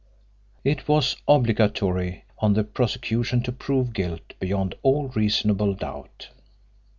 [0.63, 6.29] It was obligatory on the prosecution to prove guilt beyond all reasonable doubt.